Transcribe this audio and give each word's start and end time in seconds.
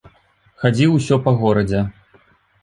Хадзіў 0.63 0.95
усё 1.01 1.19
па 1.27 1.35
горадзе. 1.43 1.83